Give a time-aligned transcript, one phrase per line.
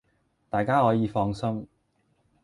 [0.49, 1.67] 大家可以放心！